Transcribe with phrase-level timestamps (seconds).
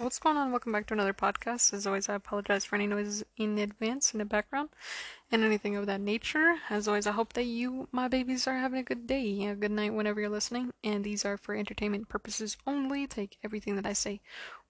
[0.00, 0.52] What's going on?
[0.52, 1.72] Welcome back to another podcast.
[1.72, 4.68] As always, I apologize for any noises in advance in the background
[5.32, 6.54] and anything of that nature.
[6.70, 9.72] As always, I hope that you, my babies, are having a good day, a good
[9.72, 10.70] night whenever you're listening.
[10.84, 13.08] And these are for entertainment purposes only.
[13.08, 14.20] Take everything that I say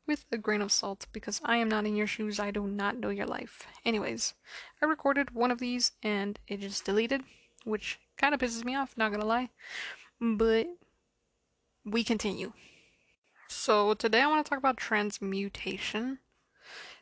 [0.07, 2.41] with a grain of salt because I am not in your shoes.
[2.41, 3.67] I do not know your life.
[3.85, 4.33] Anyways,
[4.81, 7.21] I recorded one of these and it just deleted,
[7.65, 9.51] which kind of pisses me off, not gonna lie.
[10.23, 10.69] But
[11.85, 12.55] we continue.
[13.51, 16.19] So today I want to talk about transmutation.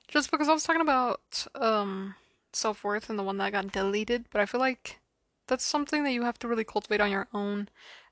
[0.06, 2.14] Just because I was talking about um
[2.52, 5.00] self-worth and the one that got deleted, but I feel like
[5.48, 7.68] that's something that you have to really cultivate on your own.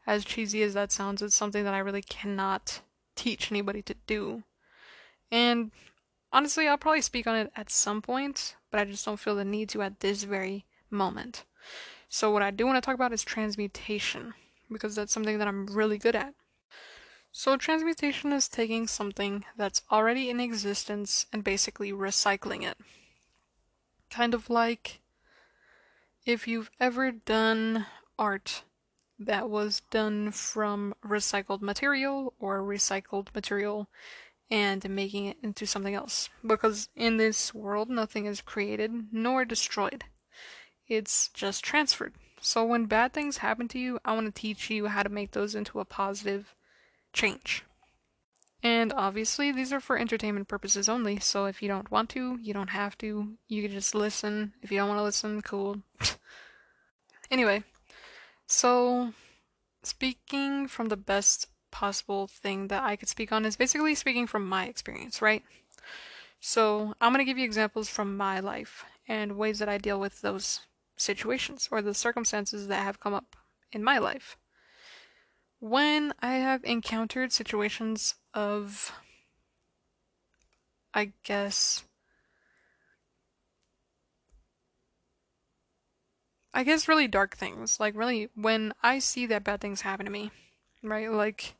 [0.06, 2.80] As cheesy as that sounds, it's something that I really cannot
[3.14, 4.42] teach anybody to do.
[5.30, 5.70] And
[6.32, 9.44] honestly, I'll probably speak on it at some point, but I just don't feel the
[9.44, 11.44] need to at this very moment.
[12.08, 14.34] So what I do want to talk about is transmutation
[14.70, 16.34] because that's something that I'm really good at.
[17.36, 22.78] So, transmutation is taking something that's already in existence and basically recycling it.
[24.08, 25.00] Kind of like
[26.24, 28.62] if you've ever done art
[29.18, 33.88] that was done from recycled material or recycled material
[34.48, 36.28] and making it into something else.
[36.46, 40.04] Because in this world, nothing is created nor destroyed,
[40.86, 42.14] it's just transferred.
[42.40, 45.32] So, when bad things happen to you, I want to teach you how to make
[45.32, 46.54] those into a positive
[47.14, 47.64] change.
[48.62, 52.54] And obviously, these are for entertainment purposes only, so if you don't want to, you
[52.54, 53.34] don't have to.
[53.46, 54.54] You can just listen.
[54.62, 55.82] If you don't want to listen, cool.
[57.30, 57.62] anyway,
[58.46, 59.12] so
[59.82, 64.48] speaking from the best possible thing that I could speak on is basically speaking from
[64.48, 65.42] my experience, right?
[66.40, 70.00] So I'm going to give you examples from my life and ways that I deal
[70.00, 70.60] with those
[70.96, 73.36] situations or the circumstances that have come up
[73.72, 74.38] in my life
[75.64, 78.92] when I have encountered situations of,
[80.92, 81.84] I guess,
[86.52, 87.80] I guess really dark things.
[87.80, 90.30] Like, really, when I see that bad things happen to me,
[90.82, 91.10] right?
[91.10, 91.54] Like,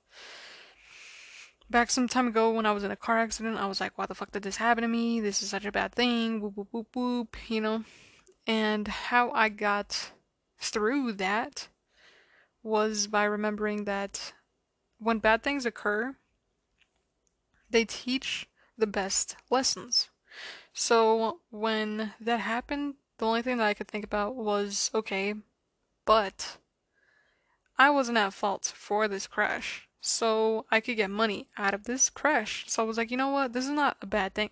[1.71, 4.05] back some time ago when I was in a car accident, I was like, why
[4.05, 5.21] the fuck did this happen to me?
[5.21, 6.43] This is such a bad thing.
[6.43, 7.84] Whoop, whoop, whoop, whoop, you know?
[8.47, 10.11] And how I got
[10.59, 11.69] through that
[12.65, 14.33] was by remembering that
[14.99, 16.17] when bad things occur,
[17.71, 20.09] they teach the best lessons.
[20.73, 25.35] So when that happened, the only thing that I could think about was okay,
[26.05, 26.57] but
[27.79, 29.89] I wasn't at fault for this crash.
[30.01, 32.65] So I could get money out of this crash.
[32.69, 33.53] So I was like, you know what?
[33.53, 34.51] This is not a bad thing.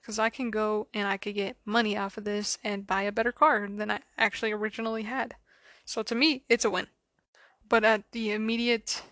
[0.00, 3.12] Because I can go and I could get money off of this and buy a
[3.12, 5.36] better car than I actually originally had.
[5.84, 6.86] So to me, it's a win.
[7.68, 9.02] But at the immediate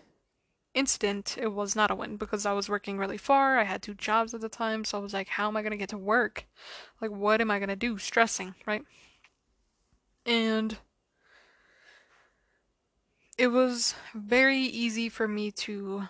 [0.73, 3.59] incident, it was not a win because I was working really far.
[3.59, 5.71] I had two jobs at the time, so I was like, how am I going
[5.71, 6.45] to get to work?
[7.01, 7.97] Like, what am I going to do?
[7.97, 8.83] Stressing, right?
[10.25, 10.77] And
[13.37, 16.09] it was very easy for me to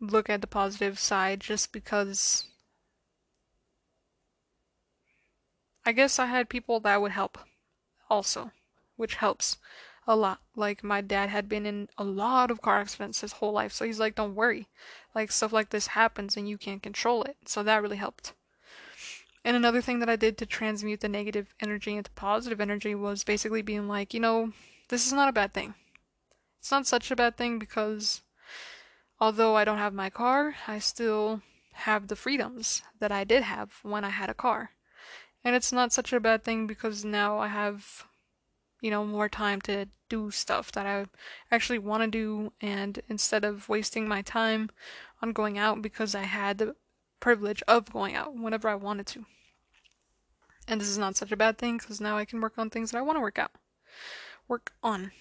[0.00, 2.44] look at the positive side just because
[5.84, 7.38] I guess I had people that would help
[8.10, 8.52] also,
[8.96, 9.56] which helps
[10.08, 10.40] a lot.
[10.56, 13.84] Like my dad had been in a lot of car accidents his whole life, so
[13.84, 14.66] he's like, "Don't worry,
[15.14, 18.32] like stuff like this happens and you can't control it." So that really helped.
[19.44, 23.22] And another thing that I did to transmute the negative energy into positive energy was
[23.22, 24.52] basically being like, you know,
[24.88, 25.74] this is not a bad thing.
[26.58, 28.22] It's not such a bad thing because
[29.20, 31.42] although I don't have my car, I still
[31.72, 34.70] have the freedoms that I did have when I had a car.
[35.44, 38.04] And it's not such a bad thing because now I have
[38.80, 41.06] you know, more time to do stuff that I
[41.50, 44.70] actually want to do, and instead of wasting my time
[45.22, 46.76] on going out because I had the
[47.20, 49.24] privilege of going out whenever I wanted to.
[50.66, 52.90] And this is not such a bad thing because now I can work on things
[52.90, 53.52] that I want to work out,
[54.46, 55.12] work on.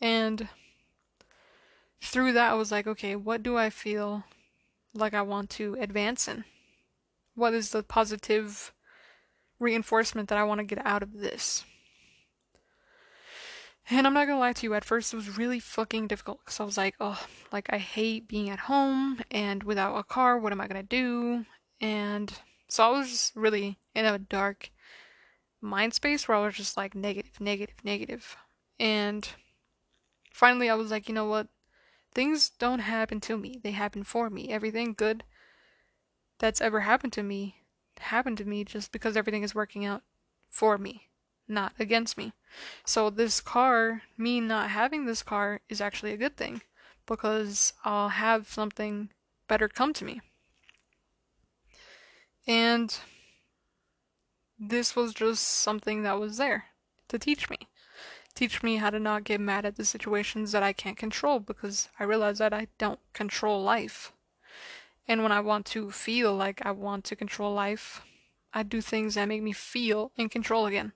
[0.00, 0.48] And
[2.00, 4.24] through that, I was like, okay, what do I feel
[4.94, 6.44] like I want to advance in?
[7.34, 8.72] What is the positive
[9.58, 11.64] reinforcement that I want to get out of this?
[13.88, 16.58] And I'm not gonna lie to you, at first it was really fucking difficult because
[16.58, 20.52] I was like, oh, like I hate being at home and without a car, what
[20.52, 21.46] am I gonna do?
[21.80, 22.32] And
[22.68, 24.70] so I was just really in a dark
[25.60, 28.36] mind space where I was just like negative, negative, negative.
[28.80, 29.28] And
[30.32, 31.46] finally I was like, you know what?
[32.12, 34.48] Things don't happen to me, they happen for me.
[34.48, 35.22] Everything good
[36.38, 37.62] that's ever happened to me
[37.98, 40.02] happened to me just because everything is working out
[40.50, 41.08] for me
[41.48, 42.32] not against me.
[42.84, 46.62] So this car, me not having this car is actually a good thing
[47.06, 49.10] because I'll have something
[49.48, 50.20] better come to me.
[52.46, 52.96] And
[54.58, 56.66] this was just something that was there
[57.08, 57.58] to teach me.
[58.34, 61.88] Teach me how to not get mad at the situations that I can't control because
[61.98, 64.12] I realize that I don't control life.
[65.08, 68.02] And when I want to feel like I want to control life,
[68.52, 70.92] I do things that make me feel in control again.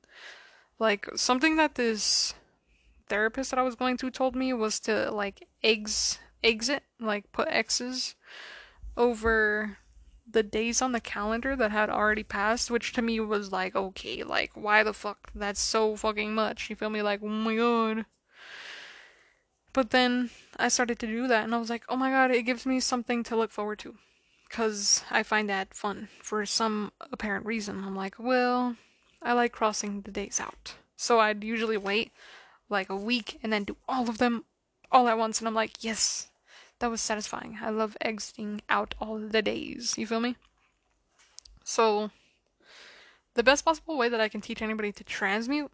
[0.81, 2.35] Like something that this
[3.09, 7.49] therapist that I was going to told me was to like eggs exit, like put
[7.49, 8.15] X's
[8.97, 9.77] over
[10.33, 14.23] the days on the calendar that had already passed, which to me was like, okay,
[14.23, 15.31] like, why the fuck?
[15.35, 16.71] That's so fucking much.
[16.71, 17.03] You feel me?
[17.03, 18.07] Like, oh my god.
[19.73, 22.43] But then I started to do that, and I was like, oh my god, it
[22.43, 23.97] gives me something to look forward to.
[24.49, 27.85] Because I find that fun for some apparent reason.
[27.85, 28.77] I'm like, well,
[29.23, 30.75] I like crossing the days out.
[30.97, 32.13] So I'd usually wait
[32.69, 34.45] like a week and then do all of them
[34.93, 36.31] all at once, and I'm like, yes,
[36.79, 37.59] that was satisfying.
[37.63, 39.97] I love exiting out all the days.
[39.97, 40.37] You feel me?
[41.65, 42.11] So,
[43.35, 45.71] the best possible way that I can teach anybody to transmute,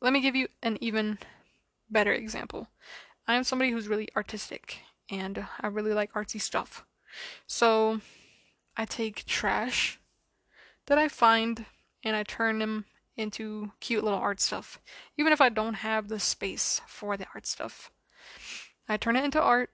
[0.00, 1.18] let me give you an even
[1.88, 2.68] better example.
[3.26, 6.84] I am somebody who's really artistic and I really like artsy stuff.
[7.46, 8.00] So,
[8.76, 9.98] I take trash
[10.86, 11.66] that I find
[12.04, 12.84] and I turn them
[13.16, 14.80] into cute little art stuff,
[15.16, 17.90] even if I don't have the space for the art stuff.
[18.88, 19.70] I turn it into art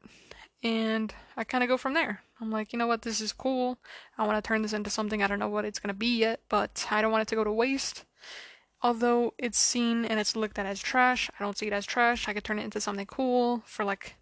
[0.62, 2.22] and I kind of go from there.
[2.40, 3.78] I'm like, you know what, this is cool.
[4.18, 5.22] I want to turn this into something.
[5.22, 7.34] I don't know what it's going to be yet, but I don't want it to
[7.34, 8.04] go to waste.
[8.82, 12.28] Although it's seen and it's looked at as trash, I don't see it as trash.
[12.28, 14.16] I could turn it into something cool for like,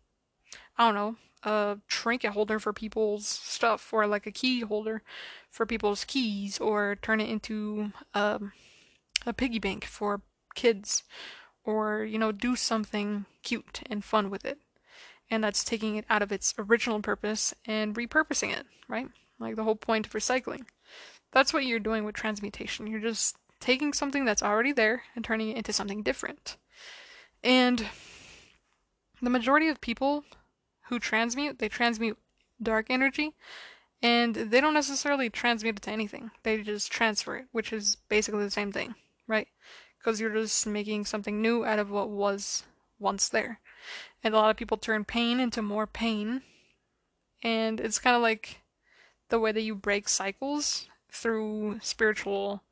[0.79, 5.03] I don't know, a trinket holder for people's stuff, or like a key holder
[5.51, 8.53] for people's keys, or turn it into um,
[9.27, 10.23] a piggy bank for
[10.55, 11.03] kids,
[11.65, 14.59] or you know, do something cute and fun with it
[15.31, 19.09] and that's taking it out of its original purpose and repurposing it, right?
[19.39, 20.67] Like the whole point of recycling.
[21.33, 22.87] That's what you're doing with transmutation.
[22.87, 26.57] You're just taking something that's already there and turning it into something different.
[27.43, 27.87] And
[29.21, 30.25] the majority of people
[30.89, 32.19] who transmute, they transmute
[32.63, 33.35] dark energy
[34.03, 36.31] and they don't necessarily transmute it to anything.
[36.43, 38.95] They just transfer it, which is basically the same thing,
[39.27, 39.49] right?
[39.99, 42.65] Because you're just making something new out of what was
[42.99, 43.61] once there.
[44.23, 46.43] And a lot of people turn pain into more pain.
[47.43, 48.61] And it's kind of like
[49.31, 52.63] the way that you break cycles through spiritual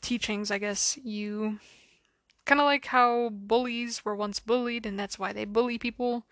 [0.00, 0.98] teachings, I guess.
[1.02, 1.58] You
[2.48, 6.26] kind of like how bullies were once bullied, and that's why they bully people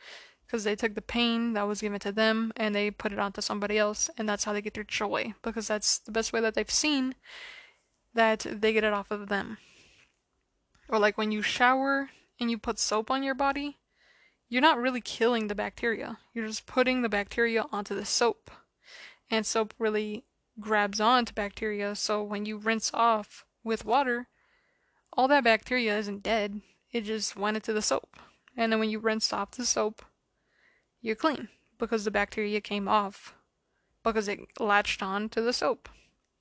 [0.47, 3.41] because they took the pain that was given to them and they put it onto
[3.41, 6.55] somebody else, and that's how they get their joy because that's the best way that
[6.55, 7.15] they've seen
[8.15, 9.59] that they get it off of them.
[10.89, 13.79] Or like when you shower, and you put soap on your body,
[14.49, 16.19] you're not really killing the bacteria.
[16.33, 18.51] You're just putting the bacteria onto the soap.
[19.31, 20.25] And soap really
[20.61, 24.29] grabs onto bacteria, so when you rinse off with water,
[25.17, 26.61] all that bacteria isn't dead.
[26.93, 28.17] It just went into the soap.
[28.57, 30.03] And then when you rinse off the soap,
[31.01, 31.49] you're clean
[31.79, 33.35] because the bacteria came off
[34.03, 35.89] because it latched on to the soap.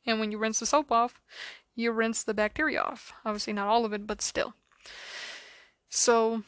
[0.06, 1.22] And when you rinse the soap off,
[1.74, 3.14] you rinse the bacteria off.
[3.26, 4.54] Obviously, not all of it, but still.
[5.90, 6.44] So,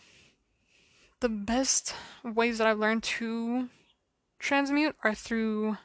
[1.20, 3.70] the best ways that I've learned to
[4.40, 5.78] transmute are through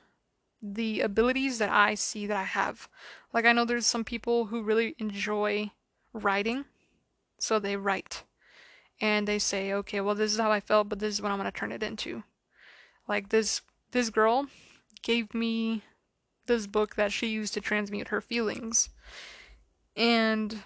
[0.61, 2.89] the abilities that I see that I have.
[3.33, 5.71] Like, I know there's some people who really enjoy
[6.13, 6.65] writing,
[7.39, 8.25] so they write.
[9.01, 11.39] And they say, okay, well, this is how I felt, but this is what I'm
[11.39, 12.23] going to turn it into.
[13.09, 14.47] Like, this, this girl
[15.03, 15.83] gave me
[16.47, 18.91] this book that she used to transmute her feelings.
[19.97, 20.63] And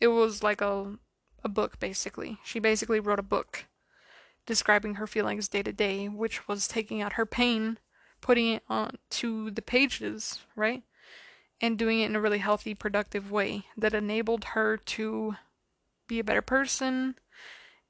[0.00, 0.98] it was like a
[1.42, 2.38] a book basically.
[2.44, 3.66] She basically wrote a book
[4.46, 7.78] describing her feelings day to day, which was taking out her pain,
[8.20, 10.82] putting it onto the pages, right?
[11.60, 15.36] And doing it in a really healthy, productive way that enabled her to
[16.08, 17.16] be a better person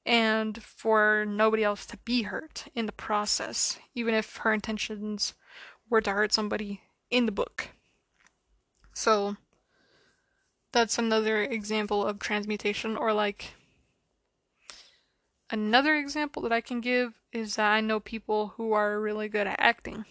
[0.05, 5.35] and for nobody else to be hurt in the process, even if her intentions
[5.89, 7.69] were to hurt somebody in the book.
[8.93, 9.37] So,
[10.73, 13.55] that's another example of transmutation or like
[15.51, 19.47] another example that I can give is that I know people who are really good
[19.47, 20.05] at acting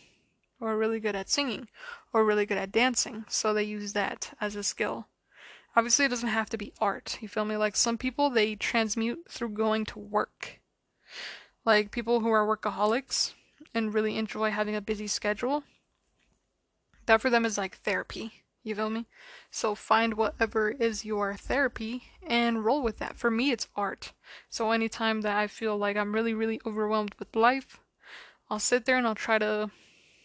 [0.59, 1.67] or really good at singing
[2.13, 5.07] or really good at dancing so they use that as a skill
[5.75, 9.23] obviously it doesn't have to be art you feel me like some people they transmute
[9.29, 10.59] through going to work
[11.65, 13.33] like people who are workaholics
[13.73, 15.63] and really enjoy having a busy schedule
[17.05, 19.05] that for them is like therapy you feel me?
[19.49, 23.15] So find whatever is your therapy and roll with that.
[23.15, 24.11] For me, it's art.
[24.49, 27.79] So anytime that I feel like I'm really, really overwhelmed with life,
[28.49, 29.71] I'll sit there and I'll try to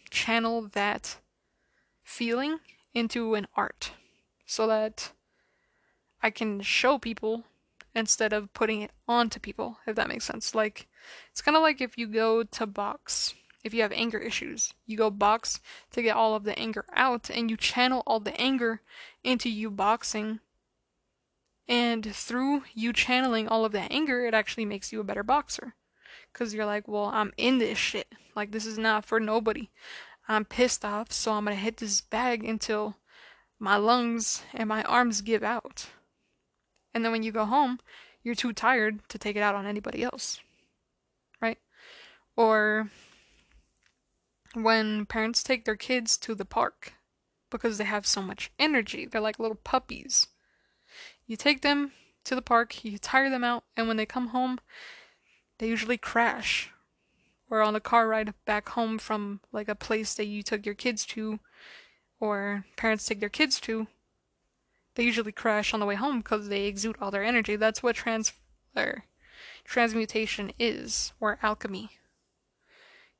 [0.09, 1.17] channel that
[2.03, 2.59] feeling
[2.93, 3.91] into an art
[4.45, 5.11] so that
[6.21, 7.43] I can show people
[7.93, 10.53] instead of putting it onto people, if that makes sense.
[10.53, 10.87] Like,
[11.31, 13.33] it's kind of like if you go to box,
[13.63, 15.59] if you have anger issues, you go box
[15.91, 18.81] to get all of the anger out, and you channel all the anger
[19.23, 20.39] into you boxing.
[21.67, 25.73] And through you channeling all of that anger, it actually makes you a better boxer.
[26.35, 28.13] Because you're like, well, I'm in this shit.
[28.35, 29.69] Like, this is not for nobody.
[30.27, 32.97] I'm pissed off, so I'm gonna hit this bag until
[33.57, 35.87] my lungs and my arms give out.
[36.93, 37.79] And then when you go home,
[38.21, 40.41] you're too tired to take it out on anybody else.
[41.41, 41.59] Right?
[42.35, 42.89] Or
[44.55, 46.95] when parents take their kids to the park
[47.49, 50.27] because they have so much energy, they're like little puppies.
[51.27, 51.93] You take them
[52.25, 54.59] to the park, you tire them out, and when they come home,
[55.57, 56.71] they usually crash.
[57.49, 60.75] Or on a car ride back home from like a place that you took your
[60.75, 61.39] kids to,
[62.19, 63.87] or parents take their kids to,
[64.95, 67.55] they usually crash on the way home because they exude all their energy.
[67.55, 68.33] That's what trans
[69.63, 71.91] transmutation is, or alchemy.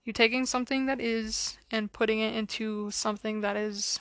[0.04, 4.00] You're taking something that is and putting it into something that is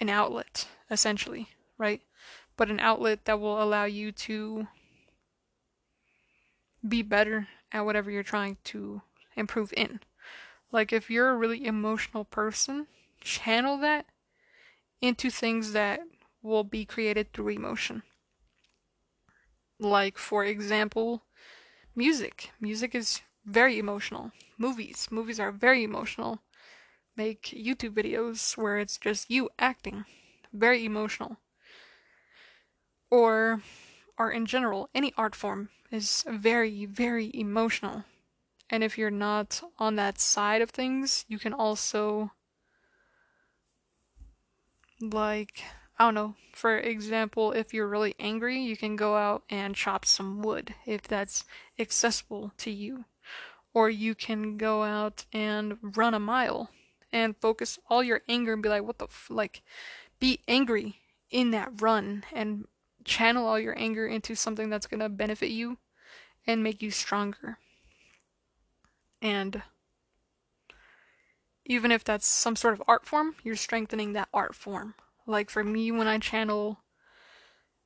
[0.00, 2.02] an outlet, essentially, right?
[2.56, 4.66] But an outlet that will allow you to
[6.86, 9.02] be better at whatever you're trying to
[9.36, 10.00] improve in.
[10.70, 12.86] Like if you're a really emotional person,
[13.20, 14.06] channel that
[15.00, 16.00] into things that
[16.42, 18.02] will be created through emotion.
[19.80, 21.24] Like, for example,
[21.94, 22.50] music.
[22.60, 24.32] Music is very emotional.
[24.56, 25.08] Movies.
[25.10, 26.40] Movies are very emotional.
[27.16, 30.04] Make YouTube videos where it's just you acting.
[30.52, 31.38] Very emotional.
[33.10, 33.62] Or
[34.16, 34.90] art in general.
[34.94, 38.04] Any art form is very, very emotional.
[38.68, 42.32] And if you're not on that side of things, you can also
[45.00, 45.62] like,
[45.96, 50.04] I don't know, for example, if you're really angry, you can go out and chop
[50.04, 51.44] some wood if that's
[51.78, 53.04] accessible to you.
[53.72, 56.70] Or you can go out and run a mile
[57.12, 59.28] and focus all your anger and be like, what the f-?
[59.30, 59.62] like,
[60.18, 60.96] be angry
[61.30, 62.66] in that run and
[63.04, 65.78] channel all your anger into something that's to benefit you
[66.46, 67.58] and make you stronger.
[69.22, 69.62] And
[71.64, 74.94] even if that's some sort of art form, you're strengthening that art form.
[75.26, 76.80] Like for me, when I channel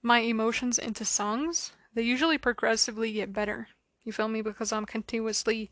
[0.02, 3.68] my emotions into songs, they usually progressively get better.
[4.04, 4.42] You feel me?
[4.42, 5.70] Because I'm continuously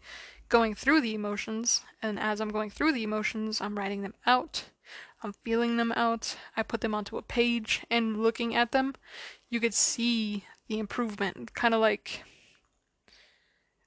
[0.48, 4.64] going through the emotions, and as I'm going through the emotions, I'm writing them out.
[5.22, 6.36] I'm feeling them out.
[6.56, 8.94] I put them onto a page, and looking at them,
[9.48, 11.54] you could see the improvement.
[11.54, 12.22] Kind of like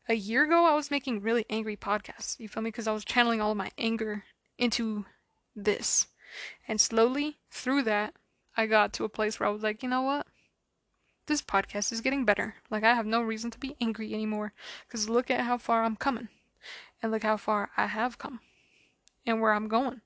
[0.09, 2.39] a year ago, I was making really angry podcasts.
[2.39, 2.69] You feel me?
[2.69, 4.25] Because I was channeling all my anger
[4.57, 5.05] into
[5.55, 6.07] this.
[6.67, 8.15] And slowly, through that,
[8.57, 10.25] I got to a place where I was like, you know what?
[11.27, 12.55] This podcast is getting better.
[12.71, 14.53] Like, I have no reason to be angry anymore.
[14.87, 16.29] Because look at how far I'm coming.
[17.03, 18.39] And look how far I have come.
[19.27, 20.01] And where I'm going.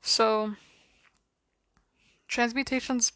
[0.00, 0.54] So,
[2.28, 3.12] transmutations,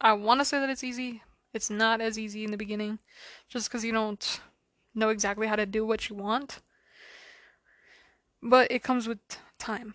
[0.00, 1.22] I want to say that it's easy.
[1.52, 3.00] It's not as easy in the beginning.
[3.48, 4.40] Just because you don't
[4.94, 6.60] know exactly how to do what you want.
[8.42, 9.18] But it comes with
[9.58, 9.94] time.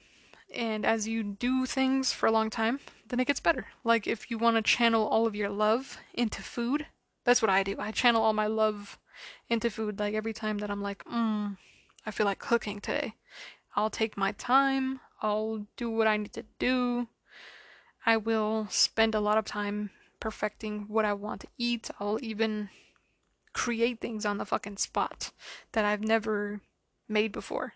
[0.54, 3.68] And as you do things for a long time, then it gets better.
[3.84, 6.88] Like if you want to channel all of your love into food,
[7.24, 7.75] that's what I do.
[7.80, 8.98] I channel all my love
[9.50, 10.00] into food.
[10.00, 11.58] Like every time that I'm like, mm,
[12.06, 13.16] I feel like cooking today,
[13.75, 17.08] I'll take my time, I'll do what I need to do.
[18.06, 21.90] I will spend a lot of time perfecting what I want to eat.
[22.00, 22.70] I'll even
[23.55, 25.31] create things on the fucking spot
[25.71, 26.59] that I've never
[27.07, 27.74] made before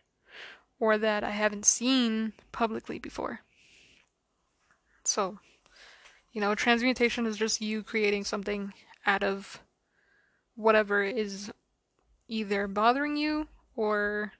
[0.77, 3.39] or that I haven't seen publicly before.
[5.05, 5.39] So,
[6.33, 8.73] you know, transmutation is just you creating something
[9.05, 9.61] out of
[10.55, 11.49] whatever is
[12.27, 14.33] either bothering you or,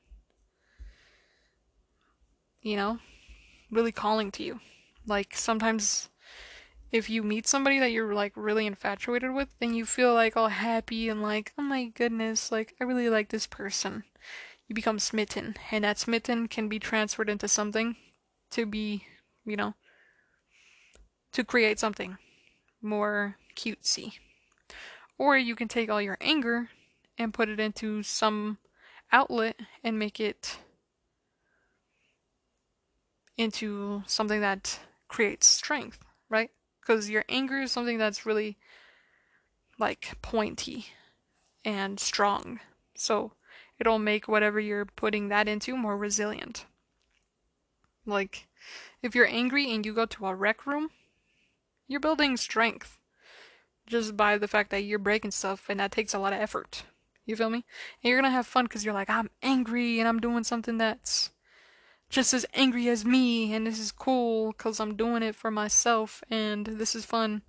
[2.62, 3.00] you know,
[3.72, 4.60] really calling to you.
[5.08, 6.10] Like, sometimes
[6.92, 10.50] if you meet somebody that you're like really infatuated with, then you feel like all
[10.50, 14.04] happy and like, oh my goodness, like I really like this person.
[14.68, 17.96] You become smitten, and that smitten can be transferred into something
[18.52, 19.06] to be,
[19.46, 19.74] you know,
[21.32, 22.18] to create something
[22.82, 24.14] more cutesy.
[25.18, 26.70] Or you can take all your anger
[27.18, 28.60] and put it into some
[29.12, 30.60] outlet and make it
[33.38, 36.52] into something that creates strength, right?
[36.90, 38.58] Because your anger is something that's really
[39.78, 40.88] like pointy
[41.64, 42.60] and strong.
[42.96, 43.34] So
[43.80, 46.66] it'll make whatever you're putting that into more resilient.
[48.08, 48.48] Like,
[49.04, 50.90] if you're angry and you go to a rec room,
[51.88, 52.98] you're building strength
[53.86, 56.86] just by the fact that you're breaking stuff, and that takes a lot of effort.
[57.28, 57.66] You feel me?
[58.02, 61.30] And you're gonna have fun because you're like, I'm angry and I'm doing something that's
[62.10, 66.24] just as angry as me, and this is cool because I'm doing it for myself,
[66.30, 67.44] and this is fun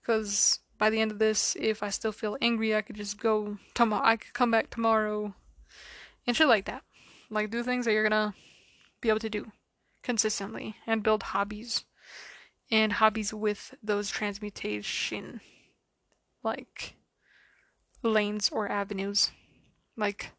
[0.00, 3.58] because by the end of this, if I still feel angry, I could just go
[3.74, 4.04] tomorrow.
[4.04, 5.34] I could come back tomorrow
[6.26, 6.82] and shit like that.
[7.28, 8.34] Like, do things that you're gonna
[9.00, 9.52] be able to do
[10.02, 11.84] consistently and build hobbies
[12.70, 15.40] and hobbies with those transmutation
[16.42, 16.94] like
[18.02, 19.30] lanes or avenues.
[19.96, 20.32] Like,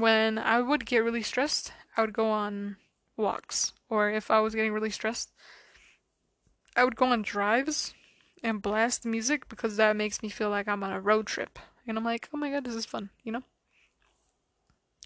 [0.00, 2.76] when I would get really stressed, I would go on
[3.16, 3.72] walks.
[3.88, 5.30] Or if I was getting really stressed,
[6.76, 7.94] I would go on drives
[8.42, 11.58] and blast music because that makes me feel like I'm on a road trip.
[11.86, 13.42] And I'm like, oh my god, this is fun, you know?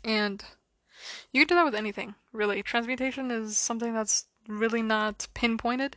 [0.04, 0.44] And
[1.32, 2.62] you can do that with anything, really.
[2.62, 5.96] Transmutation is something that's really not pinpointed.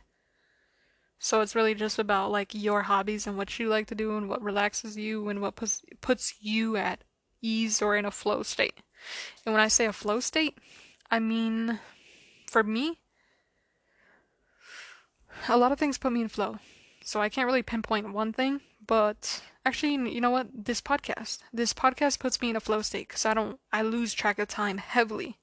[1.18, 4.28] So it's really just about like your hobbies and what you like to do and
[4.28, 7.02] what relaxes you and what puts puts you at
[7.42, 8.80] ease or in a flow state.
[9.44, 10.58] And when I say a flow state,
[11.10, 11.80] I mean
[12.46, 12.98] for me
[15.48, 16.58] a lot of things put me in flow.
[17.04, 20.48] So I can't really pinpoint one thing, but actually, you know what?
[20.52, 24.12] This podcast, this podcast puts me in a flow state because I don't, I lose
[24.12, 25.38] track of time heavily.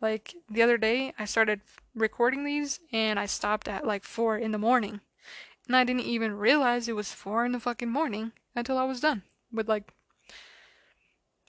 [0.00, 1.60] Like the other day, I started
[1.94, 5.00] recording these and I stopped at like four in the morning,
[5.66, 9.00] and I didn't even realize it was four in the fucking morning until I was
[9.00, 9.22] done
[9.52, 9.92] with like.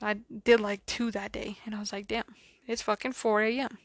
[0.02, 2.36] I did like two that day, and I was like, damn,
[2.68, 3.78] it's fucking 4 a.m.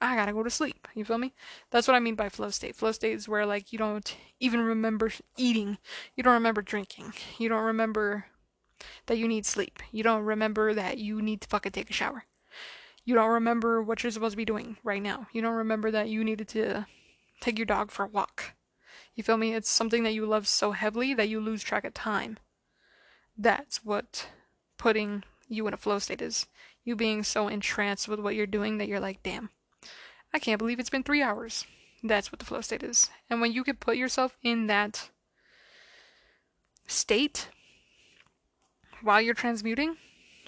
[0.00, 0.86] I gotta go to sleep.
[0.94, 1.34] You feel me?
[1.70, 2.76] That's what I mean by flow state.
[2.76, 5.78] Flow state is where like you don't even remember eating,
[6.14, 8.26] you don't remember drinking, you don't remember
[9.06, 12.24] that you need sleep, you don't remember that you need to fucking take a shower,
[13.04, 16.08] you don't remember what you're supposed to be doing right now, you don't remember that
[16.08, 16.86] you needed to
[17.40, 18.54] take your dog for a walk.
[19.14, 19.54] You feel me?
[19.54, 22.38] It's something that you love so heavily that you lose track of time.
[23.36, 24.28] That's what
[24.76, 26.46] putting you in a flow state is.
[26.84, 29.50] You being so entranced with what you're doing that you're like, damn
[30.32, 31.64] I can't believe it's been three hours.
[32.02, 33.10] That's what the flow state is.
[33.30, 35.10] And when you can put yourself in that
[36.86, 37.48] state
[39.02, 39.96] while you're transmuting,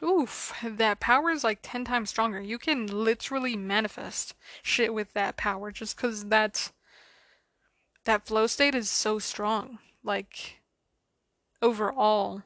[0.03, 2.41] oof, that power is like 10 times stronger.
[2.41, 6.73] You can literally manifest shit with that power just because that,
[8.05, 9.79] that flow state is so strong.
[10.05, 10.61] Like,
[11.61, 12.43] overall,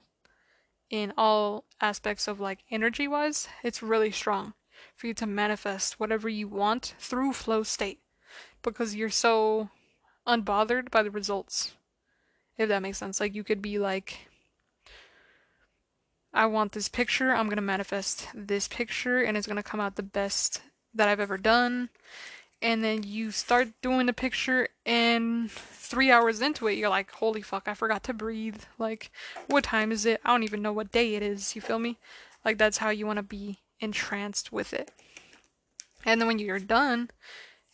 [0.94, 4.54] in all aspects of like energy wise, it's really strong
[4.94, 7.98] for you to manifest whatever you want through flow state
[8.62, 9.70] because you're so
[10.24, 11.74] unbothered by the results.
[12.57, 13.18] If that makes sense.
[13.18, 14.28] Like you could be like
[16.33, 19.80] I want this picture, I'm going to manifest this picture and it's going to come
[19.80, 20.62] out the best
[20.94, 21.90] that I've ever done.
[22.64, 27.42] And then you start doing the picture and 3 hours into it you're like, "Holy
[27.42, 29.11] fuck, I forgot to breathe." Like,
[29.48, 30.20] what time is it?
[30.24, 31.98] I don't even know what day it is, you feel me?
[32.42, 34.90] Like that's how you want to be entranced with it.
[36.07, 37.11] And then when you're done,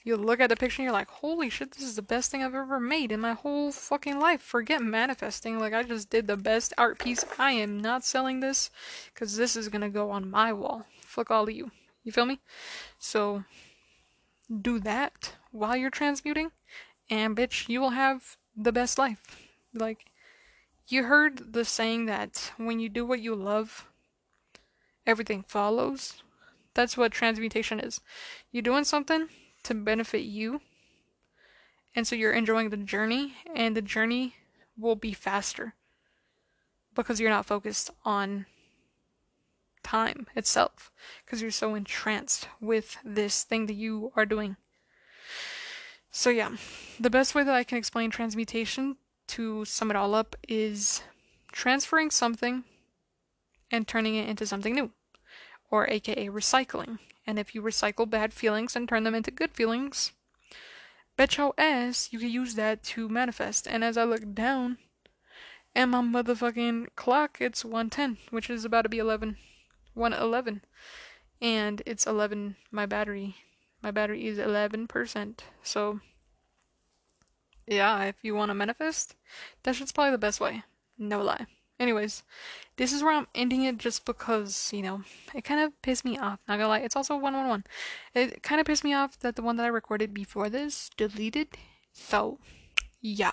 [0.02, 2.42] you look at the picture and you're like, holy shit, this is the best thing
[2.42, 4.42] I've ever made in my whole fucking life.
[4.42, 5.60] Forget manifesting.
[5.60, 7.24] Like, I just did the best art piece.
[7.38, 8.70] I am not selling this
[9.14, 10.86] because this is gonna go on my wall.
[11.02, 11.70] Fuck all of you.
[12.02, 12.40] You feel me?
[12.98, 13.44] So,
[14.50, 16.50] do that while you're transmuting,
[17.08, 19.38] and bitch, you will have the best life.
[19.72, 20.06] Like,
[20.88, 23.86] you heard the saying that when you do what you love,
[25.06, 26.22] everything follows.
[26.74, 28.00] That's what transmutation is.
[28.50, 29.28] You're doing something
[29.64, 30.60] to benefit you,
[31.94, 34.34] and so you're enjoying the journey, and the journey
[34.76, 35.74] will be faster
[36.94, 38.46] because you're not focused on
[39.82, 40.90] time itself
[41.24, 44.56] because you're so entranced with this thing that you are doing.
[46.10, 46.56] So, yeah,
[46.98, 48.96] the best way that I can explain transmutation
[49.28, 51.02] to sum it all up is
[51.52, 52.64] transferring something
[53.70, 54.90] and turning it into something new,
[55.70, 56.98] or aka recycling.
[57.26, 60.12] And if you recycle bad feelings and turn them into good feelings,
[61.16, 63.68] bet your ass you can use that to manifest.
[63.68, 64.78] And as I look down
[65.76, 69.36] at my motherfucking clock, it's 110, which is about to be 11.
[69.94, 70.62] 111.
[71.40, 73.36] And it's 11, my battery.
[73.82, 75.38] My battery is 11%.
[75.62, 76.00] So,
[77.66, 79.14] yeah, if you want to manifest,
[79.62, 80.64] that shit's probably the best way.
[80.98, 81.46] No lie.
[81.78, 82.24] Anyways,
[82.76, 85.02] this is where I'm ending it just because, you know,
[85.34, 86.40] it kind of pissed me off.
[86.46, 87.64] Not gonna lie, it's also 111.
[88.14, 91.48] It kind of pissed me off that the one that I recorded before this deleted.
[91.94, 92.38] So,
[93.00, 93.32] yeah.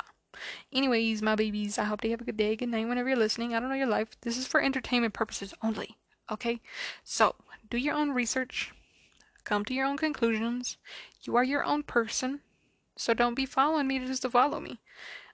[0.71, 3.53] Anyways, my babies, I hope they have a good day, good night whenever you're listening.
[3.53, 4.15] I don't know your life.
[4.21, 5.97] This is for entertainment purposes only.
[6.29, 6.61] Okay?
[7.03, 7.35] So,
[7.69, 8.73] do your own research,
[9.43, 10.77] come to your own conclusions.
[11.23, 12.41] You are your own person,
[12.95, 14.79] so don't be following me just to follow me.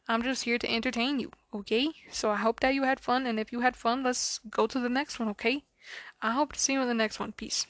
[0.08, 1.90] I'm just here to entertain you, okay?
[2.12, 4.80] So I hope that you had fun, and if you had fun, let's go to
[4.80, 5.64] the next one, okay?
[6.22, 7.32] I hope to see you in the next one.
[7.32, 7.66] Peace.